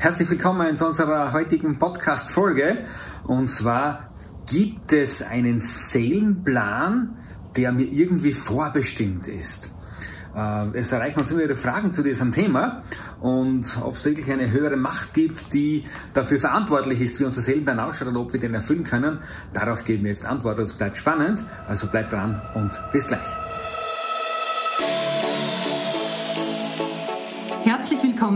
Herzlich 0.00 0.30
willkommen 0.30 0.76
zu 0.76 0.86
unserer 0.86 1.34
heutigen 1.34 1.78
Podcast-Folge. 1.78 2.86
Und 3.24 3.48
zwar 3.48 4.08
gibt 4.50 4.94
es 4.94 5.20
einen 5.20 5.58
Seelenplan, 5.58 7.18
der 7.54 7.70
mir 7.72 7.84
irgendwie 7.84 8.32
vorbestimmt 8.32 9.28
ist. 9.28 9.74
Äh, 10.34 10.68
es 10.72 10.90
erreichen 10.92 11.20
uns 11.20 11.30
immer 11.32 11.42
wieder 11.42 11.54
Fragen 11.54 11.92
zu 11.92 12.02
diesem 12.02 12.32
Thema 12.32 12.82
und 13.20 13.78
ob 13.82 13.92
es 13.92 14.06
wirklich 14.06 14.32
eine 14.32 14.50
höhere 14.50 14.78
Macht 14.78 15.12
gibt, 15.12 15.52
die 15.52 15.84
dafür 16.14 16.40
verantwortlich 16.40 17.02
ist, 17.02 17.20
wie 17.20 17.24
unser 17.24 17.42
Seelenplan 17.42 17.78
ausschaut 17.78 18.08
und 18.08 18.16
ob 18.16 18.32
wir 18.32 18.40
den 18.40 18.54
erfüllen 18.54 18.84
können. 18.84 19.18
Darauf 19.52 19.84
geben 19.84 20.04
wir 20.04 20.12
jetzt 20.12 20.24
Antwort. 20.24 20.58
Also 20.58 20.78
bleibt 20.78 20.96
spannend, 20.96 21.44
also 21.68 21.88
bleibt 21.88 22.12
dran 22.12 22.40
und 22.54 22.80
bis 22.90 23.06
gleich. 23.06 23.28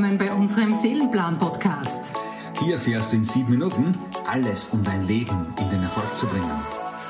Willkommen 0.05 0.18
bei 0.18 0.34
unserem 0.34 0.75
Seelenplan-Podcast. 0.75 2.12
Hier 2.61 2.75
erfährst 2.75 3.12
du 3.12 3.17
in 3.17 3.25
sieben 3.25 3.53
Minuten 3.53 3.96
alles, 4.26 4.68
um 4.68 4.82
dein 4.85 5.07
Leben 5.07 5.46
in 5.58 5.71
den 5.71 5.82
Erfolg 5.82 6.14
zu 6.18 6.26
bringen. 6.26 6.50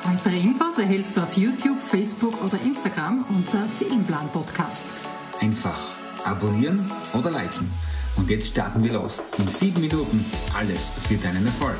Weitere 0.04 0.38
Infos 0.38 0.78
erhältst 0.78 1.16
du 1.16 1.22
auf 1.22 1.36
YouTube, 1.36 1.78
Facebook 1.78 2.40
oder 2.40 2.56
Instagram 2.64 3.24
unter 3.30 3.66
Seelenplan-Podcast. 3.66 4.84
Einfach 5.40 5.78
abonnieren 6.24 6.88
oder 7.14 7.32
liken. 7.32 7.68
Und 8.16 8.30
jetzt 8.30 8.48
starten 8.48 8.84
wir 8.84 8.92
los. 8.92 9.20
In 9.38 9.48
sieben 9.48 9.80
Minuten 9.80 10.24
alles 10.56 10.92
für 11.08 11.16
deinen 11.16 11.46
Erfolg. 11.46 11.78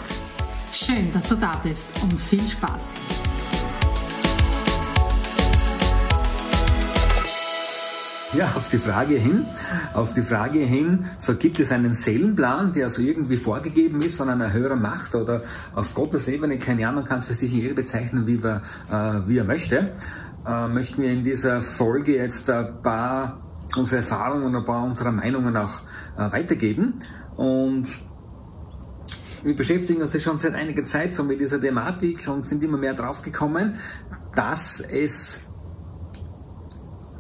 Schön, 0.73 1.13
dass 1.13 1.29
du 1.29 1.37
da 1.37 1.61
bist 1.63 1.87
und 2.03 2.19
viel 2.19 2.45
Spaß. 2.45 2.95
Ja, 8.39 8.47
auf 8.57 8.69
die 8.69 8.79
Frage 8.79 9.15
hin, 9.15 9.47
auf 9.93 10.13
die 10.13 10.23
Frage 10.23 10.59
hin, 10.59 11.05
so 11.19 11.37
gibt 11.37 11.61
es 11.61 11.71
einen 11.71 11.95
Seelenplan, 11.95 12.73
der 12.73 12.89
so 12.91 13.01
irgendwie 13.01 13.37
vorgegeben 13.37 14.01
ist 14.03 14.17
von 14.17 14.29
einer 14.29 14.53
höheren 14.53 14.83
Macht 14.83 15.15
oder 15.15 15.43
auf 15.75 15.95
Gottes 15.95 16.27
Ebene, 16.27 16.59
keine 16.59 16.89
Ahnung, 16.89 17.05
kann 17.05 17.21
es 17.21 17.27
für 17.27 17.35
sich 17.35 17.53
jeder 17.53 17.75
bezeichnen, 17.75 18.27
wie, 18.27 18.43
wir, 18.43 18.63
äh, 18.91 19.29
wie 19.29 19.39
er 19.39 19.45
möchte, 19.45 19.93
äh, 20.47 20.67
möchten 20.67 21.03
wir 21.03 21.13
in 21.13 21.23
dieser 21.23 21.63
Folge 21.63 22.17
jetzt 22.17 22.51
ein 22.51 22.83
paar 22.83 23.41
unsere 23.77 23.99
Erfahrungen 23.99 24.47
und 24.47 24.57
ein 24.57 24.65
paar 24.65 24.85
unserer 24.85 25.13
Meinungen 25.13 25.57
auch 25.57 25.83
äh, 26.19 26.33
weitergeben. 26.33 26.95
Und 27.37 27.87
wir 29.45 29.55
beschäftigen 29.55 30.01
uns 30.01 30.13
ja 30.13 30.21
schon 30.21 30.39
seit 30.39 30.55
einiger 30.55 30.85
Zeit 30.85 31.15
so 31.15 31.23
mit 31.23 31.39
dieser 31.39 31.61
Thematik 31.61 32.27
und 32.27 32.47
sind 32.49 32.65
immer 32.65 32.79
mehr 32.79 32.95
drauf 32.95 33.23
gekommen, 33.23 33.77
dass 34.35 34.81
es 34.81 35.49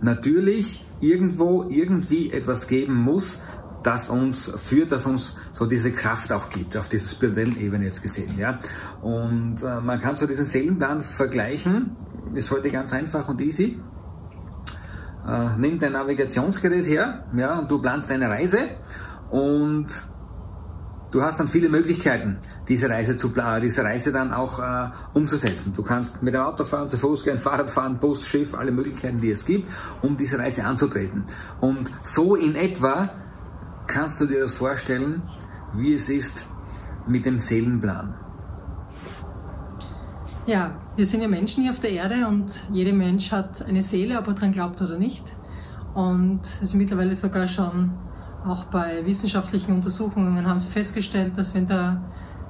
natürlich 0.01 0.85
irgendwo 1.11 1.65
irgendwie 1.69 2.33
etwas 2.33 2.69
geben 2.69 2.95
muss, 2.95 3.43
das 3.83 4.09
uns 4.09 4.51
führt, 4.57 4.93
das 4.93 5.07
uns 5.07 5.39
so 5.53 5.67
diese 5.67 5.93
Kraft 5.93 6.33
auch 6.33 6.49
gibt, 6.51 6.77
auf 6.77 6.89
dieser 6.89 7.11
spirituellen 7.11 7.61
Ebene 7.61 7.85
jetzt 7.85 8.03
gesehen. 8.03 8.39
Ja? 8.39 8.59
Und 9.03 9.63
äh, 9.63 9.81
man 9.81 10.01
kann 10.01 10.17
so 10.17 10.27
diesen 10.27 10.45
Seelenplan 10.45 11.03
vergleichen, 11.03 11.97
ist 12.35 12.51
heute 12.51 12.71
ganz 12.71 12.93
einfach 12.93 13.29
und 13.29 13.41
easy. 13.41 13.79
Äh, 15.27 15.57
nimm 15.59 15.79
dein 15.79 15.93
Navigationsgerät 15.93 16.87
her 16.87 17.25
ja, 17.37 17.59
und 17.59 17.71
du 17.71 17.81
planst 17.81 18.11
deine 18.11 18.29
Reise 18.29 18.59
und 19.31 19.87
du 21.15 21.23
hast 21.23 21.39
dann 21.39 21.47
viele 21.47 21.69
Möglichkeiten, 21.69 22.39
diese 22.67 22.91
Reise, 22.91 23.17
zu, 23.17 23.33
diese 23.63 23.85
Reise 23.85 24.11
dann 24.11 24.33
auch 24.33 24.59
äh, 24.59 24.91
umzusetzen. 25.13 25.73
Du 25.75 25.85
kannst 25.85 26.25
mit 26.25 26.35
dem 26.35 26.41
Auto 26.41 26.65
fahren, 26.65 26.91
zu 26.91 26.99
Fuß 26.99 27.23
gehen, 27.23 27.39
Fahrrad 27.47 27.71
fahren, 27.71 27.99
Bus, 28.01 28.27
Schiff, 28.27 28.53
alle 28.53 28.73
Möglichkeiten, 28.73 29.21
die 29.21 29.31
es 29.31 29.47
gibt, 29.47 29.71
um 30.03 30.17
diese 30.17 30.41
Reise 30.41 30.65
anzutreten. 30.65 31.25
Und 31.61 31.89
so 32.03 32.35
in 32.35 32.57
etwa 32.57 33.11
kannst 33.87 34.21
du 34.21 34.27
dir 34.27 34.41
das 34.41 34.55
vorstellen, 34.55 35.23
wie 35.75 35.95
es 35.95 36.09
ist 36.09 36.47
mit 37.07 37.27
dem 37.27 37.39
Seelenplan. 37.39 38.15
Ja, 40.47 40.77
wir 40.97 41.07
sind 41.07 41.23
ja 41.23 41.29
Menschen 41.29 41.63
hier 41.63 41.71
auf 41.71 41.81
der 41.81 41.93
Erde 41.93 42.27
und 42.27 42.65
jeder 42.73 42.93
Mensch 42.93 43.31
hat 43.31 43.65
eine 43.65 43.83
Seele, 43.85 44.19
ob 44.19 44.27
er 44.27 44.35
daran 44.35 44.51
glaubt 44.51 44.83
oder 44.83 44.99
nicht. 44.99 45.37
Und 45.95 46.41
es 46.45 46.71
ist 46.71 46.75
mittlerweile 46.75 47.15
sogar 47.15 47.47
schon 47.47 47.93
auch 48.45 48.65
bei 48.65 49.05
wissenschaftlichen 49.07 49.73
Untersuchungen 49.73 50.47
haben 50.47 50.59
sie 50.59 50.69
festgestellt, 50.69 51.39
dass 51.39 51.55
wenn 51.55 51.67
der, 51.67 52.03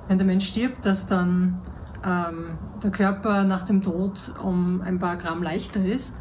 wenn 0.08 0.18
der 0.18 0.26
Mensch 0.26 0.46
stirbt, 0.46 0.84
dass 0.84 1.06
dann 1.06 1.60
ähm, 2.04 2.58
der 2.82 2.90
Körper 2.90 3.44
nach 3.44 3.62
dem 3.62 3.82
Tod 3.82 4.34
um 4.42 4.80
ein 4.80 4.98
paar 4.98 5.16
Gramm 5.16 5.42
leichter 5.42 5.84
ist, 5.84 6.16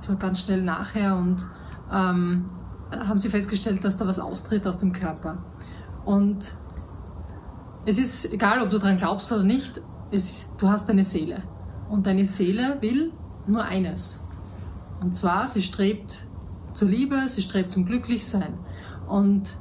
so 0.00 0.16
ganz 0.16 0.40
schnell 0.40 0.62
nachher 0.62 1.16
und 1.16 1.46
ähm, 1.92 2.50
haben 2.90 3.18
sie 3.18 3.28
festgestellt, 3.28 3.84
dass 3.84 3.96
da 3.96 4.06
was 4.06 4.18
austritt 4.18 4.66
aus 4.66 4.78
dem 4.78 4.92
Körper. 4.92 5.38
Und 6.04 6.54
es 7.86 7.98
ist 7.98 8.32
egal, 8.32 8.60
ob 8.60 8.70
du 8.70 8.78
daran 8.78 8.96
glaubst 8.96 9.32
oder 9.32 9.44
nicht, 9.44 9.80
es, 10.10 10.50
du 10.58 10.68
hast 10.68 10.90
eine 10.90 11.04
Seele. 11.04 11.42
Und 11.88 12.06
deine 12.06 12.26
Seele 12.26 12.78
will 12.80 13.12
nur 13.46 13.64
eines. 13.64 14.24
Und 15.00 15.14
zwar, 15.14 15.48
sie 15.48 15.62
strebt 15.62 16.26
zur 16.74 16.88
Liebe, 16.88 17.28
sie 17.28 17.42
strebt 17.42 17.70
zum 17.72 17.86
Glücklichsein. 17.86 18.54
Und 19.08 19.56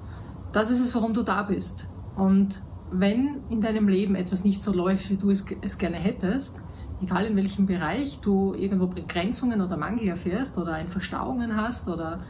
das 0.51 0.71
ist 0.71 0.79
es, 0.79 0.93
warum 0.95 1.13
du 1.13 1.23
da 1.23 1.43
bist. 1.43 1.87
Und 2.15 2.61
wenn 2.91 3.41
in 3.49 3.61
deinem 3.61 3.87
Leben 3.87 4.15
etwas 4.15 4.43
nicht 4.43 4.61
so 4.61 4.73
läuft, 4.73 5.09
wie 5.09 5.17
du 5.17 5.29
es, 5.29 5.45
es 5.61 5.77
gerne 5.77 5.97
hättest, 5.97 6.61
egal 7.01 7.25
in 7.25 7.35
welchem 7.35 7.65
Bereich 7.65 8.19
du 8.19 8.53
irgendwo 8.53 8.87
Begrenzungen 8.87 9.61
oder 9.61 9.77
Mangel 9.77 10.09
erfährst 10.09 10.57
oder 10.57 10.73
ein 10.73 10.89
Verstauungen 10.89 11.55
hast 11.55 11.87
oder, 11.87 12.21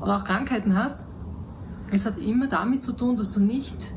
oder 0.00 0.16
auch 0.16 0.24
Krankheiten 0.24 0.74
hast, 0.76 1.06
es 1.90 2.04
hat 2.04 2.18
immer 2.18 2.48
damit 2.48 2.82
zu 2.82 2.92
tun, 2.92 3.16
dass 3.16 3.30
du 3.30 3.40
nicht 3.40 3.94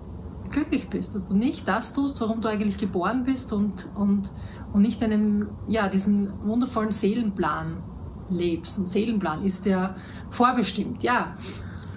glücklich 0.52 0.90
bist, 0.90 1.16
dass 1.16 1.28
du 1.28 1.34
nicht 1.34 1.68
das 1.68 1.94
tust, 1.94 2.20
warum 2.22 2.42
du 2.42 2.48
eigentlich 2.48 2.78
geboren 2.78 3.24
bist 3.24 3.52
und, 3.54 3.90
und, 3.96 4.32
und 4.74 4.82
nicht 4.82 5.02
einen, 5.04 5.48
ja, 5.68 5.88
diesen 5.88 6.46
wundervollen 6.46 6.92
Seelenplan 6.92 7.78
lebst. 8.30 8.78
Und 8.78 8.88
Seelenplan 8.88 9.44
ist 9.44 9.66
ja 9.66 9.96
vorbestimmt, 10.30 11.04
ja. 11.04 11.36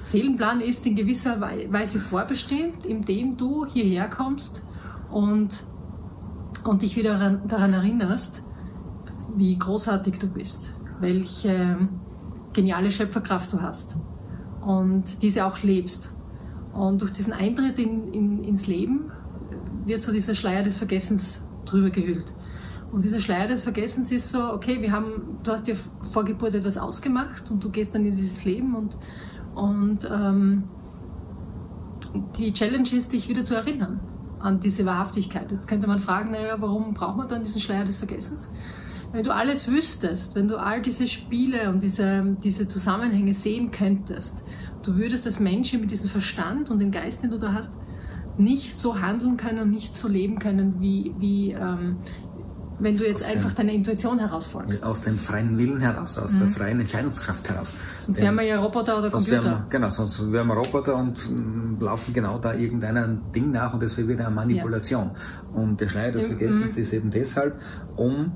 Seelenplan 0.04 0.60
ist 0.60 0.84
in 0.86 0.96
gewisser 0.96 1.40
Weise 1.40 1.98
vorbestimmt, 1.98 2.84
indem 2.84 3.38
du 3.38 3.64
hierher 3.64 4.08
kommst 4.08 4.62
und, 5.10 5.64
und 6.62 6.82
dich 6.82 6.96
wieder 6.96 7.40
daran 7.46 7.72
erinnerst, 7.72 8.44
wie 9.34 9.58
großartig 9.58 10.18
du 10.18 10.28
bist, 10.28 10.74
welche 11.00 11.88
geniale 12.52 12.90
Schöpferkraft 12.90 13.52
du 13.54 13.62
hast 13.62 13.96
und 14.60 15.22
diese 15.22 15.46
auch 15.46 15.62
lebst. 15.62 16.12
Und 16.74 17.00
durch 17.00 17.12
diesen 17.12 17.32
Eintritt 17.32 17.78
in, 17.78 18.12
in, 18.12 18.44
ins 18.44 18.66
Leben 18.66 19.10
wird 19.86 20.02
so 20.02 20.12
dieser 20.12 20.34
Schleier 20.34 20.62
des 20.62 20.76
Vergessens 20.76 21.46
drüber 21.64 21.88
gehüllt. 21.88 22.30
Und 22.92 23.04
dieser 23.04 23.20
Schleier 23.20 23.48
des 23.48 23.62
Vergessens 23.62 24.12
ist 24.12 24.30
so, 24.30 24.52
okay, 24.52 24.82
wir 24.82 24.92
haben, 24.92 25.38
du 25.42 25.50
hast 25.50 25.66
dir 25.66 25.76
vor 26.12 26.24
Geburt 26.24 26.54
etwas 26.54 26.76
ausgemacht 26.76 27.50
und 27.50 27.64
du 27.64 27.70
gehst 27.70 27.94
dann 27.94 28.04
in 28.04 28.12
dieses 28.12 28.44
Leben 28.44 28.74
und 28.74 28.98
und 29.54 30.08
ähm, 30.10 30.64
die 32.38 32.52
Challenge 32.52 32.88
ist, 32.92 33.12
dich 33.12 33.28
wieder 33.28 33.44
zu 33.44 33.54
erinnern 33.54 34.00
an 34.40 34.60
diese 34.60 34.84
Wahrhaftigkeit. 34.84 35.50
Jetzt 35.50 35.68
könnte 35.68 35.86
man 35.86 35.98
fragen, 35.98 36.32
naja, 36.32 36.56
warum 36.58 36.94
braucht 36.94 37.16
man 37.16 37.28
dann 37.28 37.42
diesen 37.42 37.60
Schleier 37.60 37.84
des 37.84 37.98
Vergessens? 37.98 38.52
Wenn 39.10 39.22
du 39.22 39.32
alles 39.32 39.70
wüsstest, 39.70 40.34
wenn 40.34 40.48
du 40.48 40.56
all 40.56 40.82
diese 40.82 41.06
Spiele 41.08 41.70
und 41.70 41.82
diese, 41.82 42.36
diese 42.42 42.66
Zusammenhänge 42.66 43.32
sehen 43.32 43.70
könntest, 43.70 44.42
du 44.82 44.96
würdest 44.96 45.24
als 45.24 45.40
Mensch 45.40 45.72
mit 45.74 45.90
diesem 45.90 46.10
Verstand 46.10 46.68
und 46.68 46.80
dem 46.80 46.90
Geist, 46.90 47.22
den 47.22 47.30
du 47.30 47.38
da 47.38 47.52
hast, 47.52 47.74
nicht 48.36 48.78
so 48.78 49.00
handeln 49.00 49.36
können 49.36 49.60
und 49.60 49.70
nicht 49.70 49.94
so 49.94 50.08
leben 50.08 50.40
können, 50.40 50.80
wie, 50.80 51.14
wie, 51.18 51.52
ähm, 51.52 51.98
wenn 52.84 52.96
du 52.96 53.06
jetzt 53.06 53.24
aus 53.24 53.32
einfach 53.32 53.52
deiner 53.52 53.72
Intuition 53.72 54.18
herausfolgst. 54.18 54.84
Aus 54.84 55.00
dem 55.00 55.16
freien 55.16 55.56
Willen 55.58 55.80
heraus, 55.80 56.18
aus 56.18 56.32
mhm. 56.34 56.40
der 56.40 56.48
freien 56.48 56.80
Entscheidungskraft 56.80 57.48
heraus. 57.48 57.74
Sonst 57.98 58.20
wären 58.20 58.34
wir 58.34 58.42
ja 58.42 58.60
Roboter 58.60 58.98
oder 58.98 59.10
Computer. 59.10 59.42
Wir, 59.42 59.66
genau, 59.70 59.90
sonst 59.90 60.30
wären 60.30 60.46
wir 60.46 60.54
Roboter 60.54 60.94
und 60.96 61.18
mm, 61.30 61.82
laufen 61.82 62.12
genau 62.12 62.38
da 62.38 62.54
irgendeinem 62.54 63.22
Ding 63.34 63.50
nach 63.50 63.72
und 63.72 63.82
das 63.82 63.96
wäre 63.96 64.06
wieder 64.08 64.26
eine 64.26 64.34
Manipulation. 64.34 65.10
Ja. 65.14 65.60
Und 65.60 65.80
der 65.80 65.88
Schleier 65.88 66.12
des 66.12 66.26
Vergessens 66.26 66.76
mhm. 66.76 66.82
ist 66.82 66.92
eben 66.92 67.10
deshalb, 67.10 67.58
um 67.96 68.32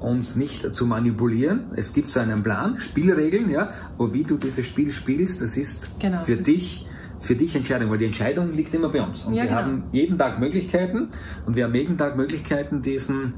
uns 0.00 0.34
nicht 0.34 0.74
zu 0.74 0.86
manipulieren. 0.86 1.66
Es 1.76 1.92
gibt 1.92 2.10
so 2.10 2.18
einen 2.18 2.42
Plan, 2.42 2.78
Spielregeln, 2.78 3.50
ja, 3.50 3.70
wo 3.98 4.12
wie 4.12 4.24
du 4.24 4.36
dieses 4.36 4.66
Spiel 4.66 4.90
spielst, 4.90 5.42
das 5.42 5.56
ist 5.56 6.00
genau. 6.00 6.18
für 6.18 6.36
dich 6.36 6.88
für 7.20 7.36
dich 7.36 7.54
Entscheidung, 7.54 7.88
weil 7.88 7.98
die 7.98 8.06
Entscheidung 8.06 8.52
liegt 8.52 8.74
immer 8.74 8.88
bei 8.88 9.00
uns. 9.00 9.24
Und 9.24 9.34
ja, 9.34 9.44
wir 9.44 9.50
genau. 9.50 9.60
haben 9.60 9.84
jeden 9.92 10.18
Tag 10.18 10.40
Möglichkeiten 10.40 11.10
und 11.46 11.54
wir 11.54 11.64
haben 11.64 11.74
jeden 11.74 11.96
Tag 11.96 12.16
Möglichkeiten, 12.16 12.82
diesen 12.82 13.34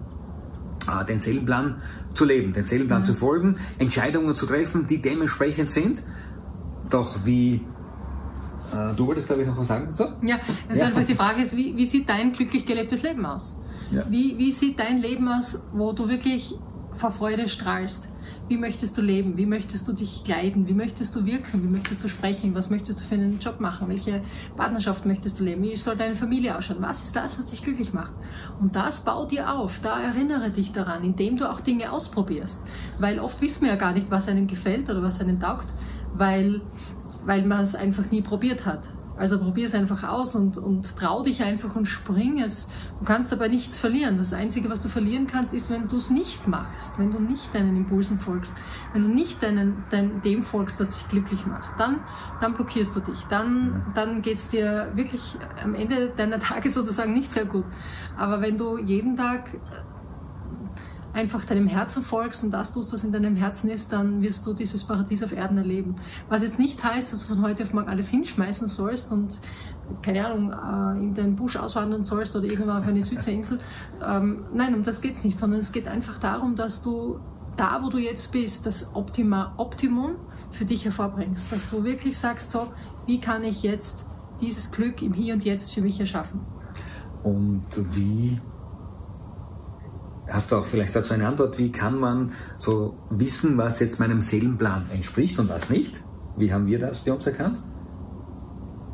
den 1.06 1.20
Seelenplan 1.20 1.82
zu 2.14 2.24
leben, 2.24 2.52
den 2.52 2.64
Seelenplan 2.64 3.02
mhm. 3.02 3.06
zu 3.06 3.14
folgen, 3.14 3.56
Entscheidungen 3.78 4.36
zu 4.36 4.46
treffen, 4.46 4.86
die 4.86 5.00
dementsprechend 5.00 5.70
sind. 5.70 6.02
Doch 6.90 7.24
wie 7.24 7.60
äh, 8.72 8.94
Du 8.96 9.06
wolltest, 9.06 9.26
glaube 9.28 9.42
ich, 9.42 9.48
noch 9.48 9.56
was 9.56 9.68
sagen 9.68 9.88
dazu? 9.90 10.04
Ja, 10.22 10.38
also 10.68 10.82
ja. 10.82 10.88
einfach 10.88 11.04
die 11.04 11.14
Frage 11.14 11.42
ist, 11.42 11.56
wie, 11.56 11.76
wie 11.76 11.84
sieht 11.84 12.08
dein 12.08 12.32
glücklich 12.32 12.66
gelebtes 12.66 13.02
Leben 13.02 13.24
aus? 13.26 13.60
Ja. 13.90 14.04
Wie, 14.10 14.36
wie 14.38 14.52
sieht 14.52 14.78
dein 14.78 14.98
Leben 14.98 15.28
aus, 15.28 15.62
wo 15.72 15.92
du 15.92 16.08
wirklich 16.08 16.54
vor 16.92 17.10
Freude 17.10 17.48
strahlst? 17.48 18.08
Wie 18.48 18.56
möchtest 18.56 18.96
du 18.98 19.02
leben? 19.02 19.36
Wie 19.36 19.46
möchtest 19.46 19.88
du 19.88 19.92
dich 19.92 20.22
kleiden? 20.24 20.66
Wie 20.66 20.74
möchtest 20.74 21.16
du 21.16 21.24
wirken? 21.24 21.62
Wie 21.62 21.68
möchtest 21.68 22.04
du 22.04 22.08
sprechen? 22.08 22.54
Was 22.54 22.70
möchtest 22.70 23.00
du 23.00 23.04
für 23.04 23.14
einen 23.14 23.38
Job 23.38 23.60
machen? 23.60 23.88
Welche 23.88 24.22
Partnerschaft 24.56 25.06
möchtest 25.06 25.40
du 25.40 25.44
leben? 25.44 25.62
Wie 25.62 25.76
soll 25.76 25.96
deine 25.96 26.14
Familie 26.14 26.56
ausschauen? 26.56 26.78
Was 26.80 27.02
ist 27.02 27.16
das, 27.16 27.38
was 27.38 27.46
dich 27.46 27.62
glücklich 27.62 27.92
macht? 27.92 28.14
Und 28.60 28.76
das 28.76 29.04
bau 29.04 29.24
dir 29.24 29.50
auf. 29.52 29.80
Da 29.80 30.00
erinnere 30.00 30.50
dich 30.50 30.72
daran, 30.72 31.04
indem 31.04 31.36
du 31.36 31.50
auch 31.50 31.60
Dinge 31.60 31.90
ausprobierst. 31.90 32.64
Weil 32.98 33.18
oft 33.18 33.40
wissen 33.40 33.62
wir 33.62 33.70
ja 33.70 33.76
gar 33.76 33.92
nicht, 33.92 34.10
was 34.10 34.28
einem 34.28 34.46
gefällt 34.46 34.90
oder 34.90 35.02
was 35.02 35.20
einem 35.20 35.40
taugt, 35.40 35.68
weil, 36.14 36.60
weil 37.24 37.44
man 37.44 37.60
es 37.60 37.74
einfach 37.74 38.10
nie 38.10 38.22
probiert 38.22 38.66
hat. 38.66 38.90
Also 39.16 39.38
probier 39.38 39.66
es 39.66 39.74
einfach 39.74 40.02
aus 40.02 40.34
und, 40.34 40.58
und 40.58 40.96
trau 40.96 41.22
dich 41.22 41.42
einfach 41.42 41.76
und 41.76 41.86
spring 41.86 42.40
es. 42.40 42.68
Du 42.98 43.04
kannst 43.04 43.30
dabei 43.30 43.48
nichts 43.48 43.78
verlieren. 43.78 44.16
Das 44.16 44.32
Einzige, 44.32 44.68
was 44.70 44.82
du 44.82 44.88
verlieren 44.88 45.26
kannst, 45.26 45.54
ist, 45.54 45.70
wenn 45.70 45.86
du 45.86 45.98
es 45.98 46.10
nicht 46.10 46.48
machst, 46.48 46.98
wenn 46.98 47.12
du 47.12 47.20
nicht 47.20 47.54
deinen 47.54 47.76
Impulsen 47.76 48.18
folgst, 48.18 48.54
wenn 48.92 49.02
du 49.02 49.08
nicht 49.08 49.42
deinen, 49.42 49.84
dein, 49.90 50.20
dem 50.22 50.42
folgst, 50.42 50.80
was 50.80 50.98
dich 50.98 51.08
glücklich 51.08 51.46
macht. 51.46 51.78
Dann, 51.78 52.00
dann 52.40 52.54
blockierst 52.54 52.96
du 52.96 53.00
dich. 53.00 53.24
Dann, 53.24 53.86
dann 53.94 54.20
geht 54.20 54.38
es 54.38 54.48
dir 54.48 54.90
wirklich 54.94 55.36
am 55.62 55.74
Ende 55.74 56.08
deiner 56.08 56.38
Tage 56.40 56.68
sozusagen 56.70 57.12
nicht 57.12 57.32
sehr 57.32 57.44
gut. 57.44 57.66
Aber 58.16 58.40
wenn 58.40 58.56
du 58.56 58.78
jeden 58.78 59.16
Tag 59.16 59.48
einfach 61.14 61.44
deinem 61.44 61.68
Herzen 61.68 62.02
folgst 62.02 62.44
und 62.44 62.50
das 62.50 62.74
tust, 62.74 62.92
was 62.92 63.04
in 63.04 63.12
deinem 63.12 63.36
Herzen 63.36 63.70
ist, 63.70 63.92
dann 63.92 64.20
wirst 64.20 64.44
du 64.46 64.52
dieses 64.52 64.84
Paradies 64.84 65.22
auf 65.22 65.32
Erden 65.32 65.56
erleben. 65.56 65.96
Was 66.28 66.42
jetzt 66.42 66.58
nicht 66.58 66.82
heißt, 66.82 67.12
dass 67.12 67.20
du 67.20 67.34
von 67.34 67.42
heute 67.42 67.62
auf 67.62 67.72
morgen 67.72 67.88
alles 67.88 68.08
hinschmeißen 68.10 68.66
sollst 68.68 69.12
und 69.12 69.40
keine 70.02 70.26
Ahnung, 70.26 70.52
äh, 70.52 71.02
in 71.02 71.14
den 71.14 71.36
Busch 71.36 71.56
auswandern 71.56 72.04
sollst 72.04 72.34
oder 72.34 72.46
irgendwann 72.46 72.78
auf 72.78 72.88
eine 72.88 73.02
Südseeinsel. 73.02 73.58
Ähm, 74.06 74.44
nein, 74.52 74.74
um 74.74 74.82
das 74.82 75.00
geht 75.00 75.14
es 75.14 75.24
nicht, 75.24 75.38
sondern 75.38 75.60
es 75.60 75.72
geht 75.72 75.88
einfach 75.88 76.18
darum, 76.18 76.56
dass 76.56 76.82
du 76.82 77.20
da, 77.56 77.82
wo 77.82 77.88
du 77.88 77.98
jetzt 77.98 78.32
bist, 78.32 78.66
das 78.66 78.94
Optima, 78.94 79.54
Optimum 79.56 80.16
für 80.50 80.64
dich 80.64 80.84
hervorbringst. 80.84 81.50
Dass 81.50 81.70
du 81.70 81.84
wirklich 81.84 82.18
sagst, 82.18 82.50
so, 82.50 82.72
wie 83.06 83.20
kann 83.20 83.44
ich 83.44 83.62
jetzt 83.62 84.06
dieses 84.40 84.72
Glück 84.72 85.00
im 85.00 85.14
Hier 85.14 85.34
und 85.34 85.44
Jetzt 85.44 85.72
für 85.72 85.80
mich 85.80 86.00
erschaffen? 86.00 86.40
Und 87.22 87.64
wie 87.94 88.38
Hast 90.28 90.50
du 90.50 90.56
auch 90.56 90.64
vielleicht 90.64 90.96
dazu 90.96 91.12
eine 91.12 91.28
Antwort? 91.28 91.58
Wie 91.58 91.70
kann 91.70 91.98
man 91.98 92.32
so 92.56 92.96
wissen, 93.10 93.58
was 93.58 93.78
jetzt 93.80 94.00
meinem 94.00 94.20
Seelenplan 94.20 94.86
entspricht 94.92 95.38
und 95.38 95.50
was 95.50 95.68
nicht? 95.68 96.02
Wie 96.36 96.52
haben 96.52 96.66
wir 96.66 96.78
das 96.78 97.00
für 97.00 97.14
uns 97.14 97.26
erkannt? 97.26 97.58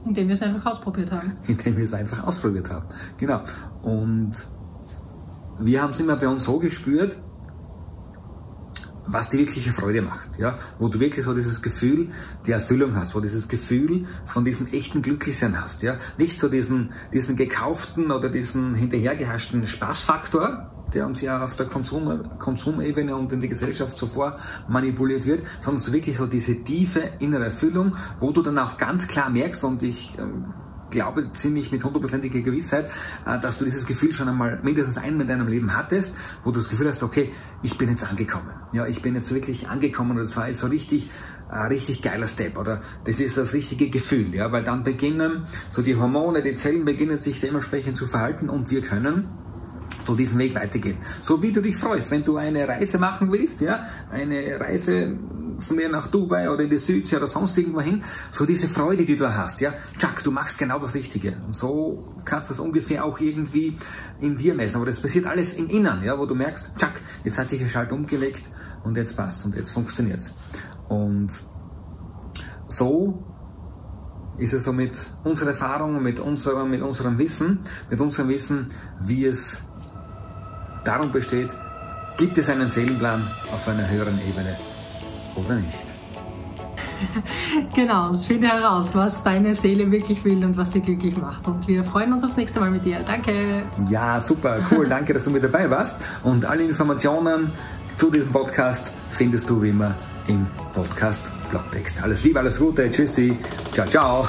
Indem 0.05 0.29
wir 0.29 0.35
es 0.35 0.43
einfach 0.43 0.67
ausprobiert 0.67 1.13
haben. 1.13 1.37
Indem 1.47 1.77
wir 1.77 1.85
es 1.85 1.95
einfach 1.95 2.27
ausprobiert 2.27 2.71
haben. 2.71 2.87
Genau. 3.17 3.43
Und 3.83 4.33
wir 5.61 5.83
haben 5.83 5.93
es 5.93 6.01
immer 6.01 6.17
bei 6.17 6.27
uns 6.27 6.45
so 6.45 6.59
gespürt, 6.59 7.17
was 9.07 9.29
die 9.29 9.39
wirkliche 9.39 9.73
Freude 9.73 10.03
macht, 10.03 10.39
ja, 10.39 10.59
wo 10.79 10.89
du 10.89 11.01
wirklich 11.01 11.25
so 11.25 11.35
dieses 11.35 11.63
Gefühl 11.63 12.11
der 12.47 12.55
Erfüllung 12.55 12.95
hast, 12.95 13.15
wo 13.15 13.21
dieses 13.21 13.49
Gefühl 13.49 14.07
von 14.25 14.45
diesem 14.45 14.69
echten 14.69 15.03
Glücklichsein 15.03 15.61
hast, 15.61 15.83
ja, 15.83 15.97
nicht 16.17 16.39
so 16.39 16.49
diesen, 16.49 16.93
diesen 17.13 17.37
gekauften 17.37 18.13
oder 18.13 18.29
diesen 18.29 18.75
hinterhergehaschten 18.75 19.67
Spaßfaktor, 19.67 20.71
der 20.95 21.07
uns 21.07 21.21
ja 21.21 21.43
auf 21.43 21.57
der 21.57 21.67
Konsum, 21.67 22.39
Konsumebene 22.39 23.17
und 23.17 23.33
in 23.33 23.41
die 23.41 23.49
Gesellschaft 23.49 23.99
zuvor 23.99 24.37
manipuliert 24.69 25.27
wird, 25.27 25.43
sondern 25.61 25.83
so 25.83 25.93
wirklich 25.93 26.17
so 26.17 26.27
diese 26.27 26.63
tiefe 26.63 27.03
innere 27.19 27.45
Erfüllung, 27.45 27.97
wo 28.21 28.33
du 28.33 28.43
dann 28.43 28.59
auch 28.59 28.77
ganz 28.77 29.09
klar 29.09 29.31
merkst 29.31 29.65
und 29.65 29.83
ich 29.83 30.19
ähm, 30.19 30.53
glaube 30.91 31.31
ziemlich 31.33 31.73
mit 31.73 31.83
hundertprozentiger 31.83 32.41
Gewissheit, 32.41 32.91
äh, 33.27 33.39
dass 33.39 33.59
du 33.59 33.65
dieses 33.65 33.87
Gefühl 33.87 34.13
schon 34.13 34.29
einmal 34.29 34.61
mindestens 34.63 34.99
einmal 34.99 35.23
in 35.23 35.29
deinem 35.29 35.49
Leben 35.49 35.77
hattest, 35.77 36.15
wo 36.45 36.51
du 36.51 36.61
das 36.61 36.69
Gefühl 36.69 36.89
hast, 36.89 37.03
okay, 37.03 37.33
ich 37.63 37.79
bin 37.79 37.89
jetzt 37.89 38.09
angekommen. 38.09 38.51
Ja, 38.73 38.87
ich 38.87 39.01
bin 39.01 39.15
jetzt 39.15 39.33
wirklich 39.33 39.69
angekommen 39.69 40.13
und 40.13 40.19
das 40.19 40.37
war 40.37 40.49
jetzt 40.49 40.61
so 40.61 40.67
richtig, 40.67 41.09
äh, 41.51 41.57
richtig 41.67 42.03
geiler 42.03 42.27
Step 42.27 42.59
oder 42.59 42.83
das 43.05 43.21
ist 43.21 43.39
das 43.39 43.55
richtige 43.55 43.89
Gefühl, 43.89 44.35
ja, 44.35 44.53
weil 44.53 44.65
dann 44.65 44.83
beginnen 44.83 45.47
so 45.71 45.83
die 45.83 45.97
Hormone, 45.97 46.43
die 46.43 46.55
Zellen 46.55 46.85
beginnen 46.85 47.19
sich 47.19 47.41
dementsprechend 47.41 47.97
zu 47.97 48.07
verhalten 48.07 48.49
und 48.49 48.71
wir 48.71 48.83
können 48.83 49.29
so 50.11 50.17
diesen 50.17 50.41
Weg 50.41 50.55
weitergehen. 50.57 50.99
So 51.23 51.41
wie 51.41 51.53
du 51.53 51.61
dich 51.61 51.77
freust, 51.77 52.11
wenn 52.11 52.25
du 52.25 52.37
eine 52.37 52.67
Reise 52.67 52.99
machen 52.99 53.31
willst, 53.31 53.61
ja, 53.61 53.87
eine 54.11 54.59
Reise 54.59 55.17
von 55.61 55.77
mir 55.77 55.89
nach 55.89 56.09
Dubai 56.09 56.51
oder 56.51 56.65
in 56.65 56.71
die 56.71 56.79
Südsee 56.79 57.17
oder 57.17 57.29
sonst 57.29 57.57
irgendwo 57.57 57.81
hin, 57.81 58.03
so 58.31 58.45
diese 58.45 58.67
Freude, 58.67 59.05
die 59.05 59.17
du 59.17 59.33
hast, 59.33 59.61
ja, 59.61 59.73
Chuck, 59.97 60.25
du 60.25 60.33
machst 60.33 60.59
genau 60.59 60.81
das 60.81 60.95
Richtige. 60.95 61.37
Und 61.47 61.55
so 61.55 62.15
kannst 62.25 62.51
du 62.51 62.55
das 62.55 62.61
ungefähr 62.61 63.05
auch 63.05 63.21
irgendwie 63.21 63.77
in 64.21 64.37
dir 64.37 64.55
messen. 64.55 64.77
Aber 64.77 64.87
das 64.87 65.01
passiert 65.01 65.27
alles 65.27 65.55
im 65.55 65.69
Innern, 65.69 66.03
ja, 66.03 66.19
wo 66.19 66.27
du 66.27 66.35
merkst, 66.35 66.77
Chuck, 66.77 66.95
jetzt 67.23 67.39
hat 67.39 67.49
sich 67.49 67.61
der 67.61 67.69
Schalt 67.69 67.93
umgelegt 67.93 68.51
und 68.83 68.97
jetzt 68.97 69.17
passt 69.17 69.45
und 69.45 69.55
jetzt 69.55 69.71
funktioniert's. 69.71 70.35
Und 70.89 71.29
so 72.67 73.23
ist 74.39 74.55
es 74.55 74.65
so 74.65 74.73
mit 74.73 74.99
unserer 75.23 75.51
Erfahrung, 75.51 76.03
mit 76.03 76.19
unserem, 76.19 76.71
mit 76.71 76.83
unserem 76.83 77.19
Wissen, 77.19 77.61
mit 77.91 78.01
unserem 78.01 78.29
Wissen, 78.29 78.73
wie 79.05 79.27
es 79.27 79.70
darum 80.85 81.13
besteht, 81.13 81.51
gibt 82.17 82.39
es 82.39 82.49
einen 82.49 82.69
Seelenplan 82.69 83.27
auf 83.53 83.69
einer 83.69 83.89
höheren 83.89 84.19
Ebene 84.29 84.57
oder 85.37 85.55
nicht? 85.57 86.01
genau, 87.75 88.13
finde 88.13 88.49
heraus, 88.49 88.95
was 88.95 89.23
deine 89.23 89.55
Seele 89.55 89.91
wirklich 89.91 90.25
will 90.25 90.45
und 90.45 90.57
was 90.57 90.73
sie 90.73 90.81
glücklich 90.81 91.17
macht. 91.17 91.47
Und 91.47 91.67
wir 91.67 91.85
freuen 91.85 92.13
uns 92.13 92.25
aufs 92.25 92.37
nächste 92.37 92.61
Mal 92.61 92.71
mit 92.71 92.85
dir. 92.85 92.99
Danke. 93.07 93.63
Ja, 93.89 94.21
super, 94.21 94.59
cool. 94.71 94.87
Danke, 94.89 95.15
dass 95.15 95.25
du 95.25 95.31
mit 95.31 95.43
dabei 95.43 95.71
warst. 95.71 96.01
Und 96.23 96.45
alle 96.45 96.65
Informationen 96.65 97.51
zu 97.97 98.11
diesem 98.11 98.31
Podcast 98.31 98.93
findest 99.11 99.49
du 99.49 99.63
wie 99.63 99.71
immer 99.71 99.95
im 100.27 100.47
Podcast 100.73 101.29
Blogtext. 101.51 102.03
Alles 102.03 102.25
Liebe, 102.25 102.39
alles 102.39 102.59
Gute. 102.59 102.91
Tschüssi. 102.91 103.37
Ciao, 103.73 103.87
ciao. 103.87 104.29